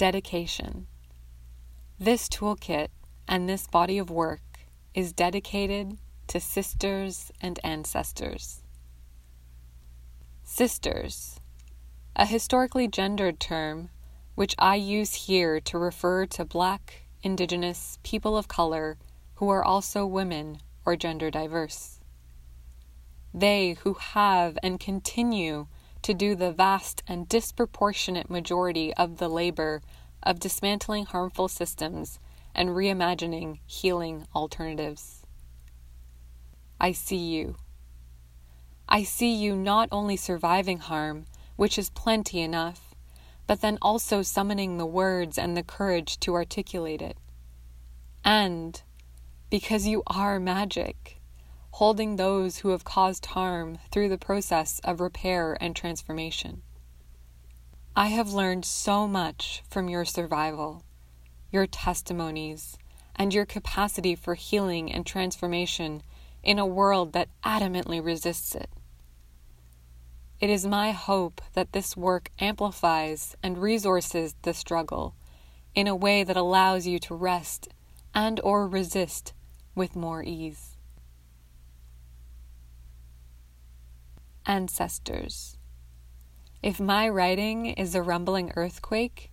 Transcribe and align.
Dedication. 0.00 0.86
This 1.98 2.26
toolkit 2.26 2.88
and 3.28 3.46
this 3.46 3.66
body 3.66 3.98
of 3.98 4.08
work 4.08 4.40
is 4.94 5.12
dedicated 5.12 5.98
to 6.28 6.40
sisters 6.40 7.30
and 7.42 7.60
ancestors. 7.62 8.62
Sisters, 10.42 11.38
a 12.16 12.24
historically 12.24 12.88
gendered 12.88 13.40
term 13.40 13.90
which 14.36 14.54
I 14.58 14.76
use 14.76 15.26
here 15.26 15.60
to 15.60 15.76
refer 15.76 16.24
to 16.24 16.46
Black, 16.46 17.02
Indigenous, 17.22 17.98
people 18.02 18.38
of 18.38 18.48
color 18.48 18.96
who 19.34 19.50
are 19.50 19.62
also 19.62 20.06
women 20.06 20.62
or 20.86 20.96
gender 20.96 21.30
diverse. 21.30 22.00
They 23.34 23.76
who 23.82 23.92
have 23.92 24.56
and 24.62 24.80
continue 24.80 25.66
to 26.02 26.14
do 26.14 26.34
the 26.34 26.52
vast 26.52 27.02
and 27.06 27.28
disproportionate 27.28 28.30
majority 28.30 28.92
of 28.94 29.18
the 29.18 29.28
labor 29.28 29.82
of 30.22 30.40
dismantling 30.40 31.06
harmful 31.06 31.48
systems 31.48 32.18
and 32.54 32.70
reimagining 32.70 33.58
healing 33.66 34.26
alternatives. 34.34 35.22
I 36.80 36.92
see 36.92 37.16
you. 37.16 37.56
I 38.88 39.04
see 39.04 39.32
you 39.32 39.54
not 39.54 39.88
only 39.92 40.16
surviving 40.16 40.78
harm, 40.78 41.26
which 41.56 41.78
is 41.78 41.90
plenty 41.90 42.40
enough, 42.40 42.94
but 43.46 43.60
then 43.60 43.78
also 43.82 44.22
summoning 44.22 44.78
the 44.78 44.86
words 44.86 45.36
and 45.38 45.56
the 45.56 45.62
courage 45.62 46.18
to 46.20 46.34
articulate 46.34 47.02
it. 47.02 47.16
And 48.24 48.80
because 49.50 49.86
you 49.86 50.02
are 50.06 50.40
magic 50.40 51.19
holding 51.72 52.16
those 52.16 52.58
who 52.58 52.70
have 52.70 52.84
caused 52.84 53.26
harm 53.26 53.78
through 53.90 54.08
the 54.08 54.18
process 54.18 54.80
of 54.84 55.00
repair 55.00 55.56
and 55.60 55.74
transformation. 55.74 56.62
I 57.96 58.08
have 58.08 58.32
learned 58.32 58.64
so 58.64 59.06
much 59.06 59.62
from 59.68 59.88
your 59.88 60.04
survival, 60.04 60.84
your 61.50 61.66
testimonies, 61.66 62.78
and 63.16 63.34
your 63.34 63.44
capacity 63.44 64.14
for 64.14 64.34
healing 64.34 64.90
and 64.92 65.04
transformation 65.04 66.02
in 66.42 66.58
a 66.58 66.66
world 66.66 67.12
that 67.12 67.28
adamantly 67.44 68.04
resists 68.04 68.54
it. 68.54 68.70
It 70.40 70.48
is 70.48 70.66
my 70.66 70.92
hope 70.92 71.42
that 71.52 71.72
this 71.72 71.96
work 71.96 72.30
amplifies 72.38 73.36
and 73.42 73.58
resources 73.58 74.34
the 74.42 74.54
struggle 74.54 75.14
in 75.74 75.86
a 75.86 75.94
way 75.94 76.24
that 76.24 76.36
allows 76.36 76.86
you 76.86 76.98
to 77.00 77.14
rest 77.14 77.68
and 78.14 78.40
or 78.42 78.66
resist 78.66 79.34
with 79.74 79.94
more 79.94 80.22
ease. 80.22 80.69
Ancestors. 84.50 85.56
If 86.60 86.80
my 86.80 87.08
writing 87.08 87.66
is 87.66 87.94
a 87.94 88.02
rumbling 88.02 88.52
earthquake, 88.56 89.30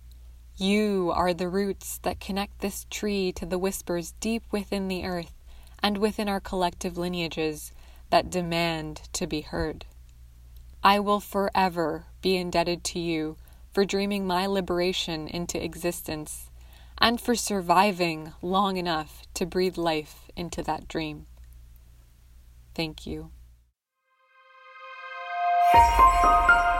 you 0.56 1.10
are 1.12 1.34
the 1.34 1.48
roots 1.48 1.98
that 2.04 2.20
connect 2.20 2.60
this 2.60 2.86
tree 2.88 3.32
to 3.32 3.44
the 3.44 3.58
whispers 3.58 4.14
deep 4.20 4.44
within 4.52 4.86
the 4.86 5.04
earth 5.04 5.34
and 5.82 5.98
within 5.98 6.28
our 6.28 6.38
collective 6.38 6.96
lineages 6.96 7.72
that 8.10 8.30
demand 8.30 9.08
to 9.14 9.26
be 9.26 9.40
heard. 9.40 9.86
I 10.84 11.00
will 11.00 11.20
forever 11.20 12.06
be 12.22 12.36
indebted 12.36 12.84
to 12.84 13.00
you 13.00 13.36
for 13.72 13.84
dreaming 13.84 14.24
my 14.24 14.46
liberation 14.46 15.26
into 15.26 15.62
existence 15.62 16.48
and 16.96 17.20
for 17.20 17.34
surviving 17.34 18.34
long 18.40 18.76
enough 18.76 19.24
to 19.34 19.46
breathe 19.46 19.76
life 19.76 20.30
into 20.36 20.62
that 20.62 20.86
dream. 20.86 21.26
Thank 22.76 23.04
you. 23.04 23.32
Thank 25.78 26.72
you. 26.72 26.77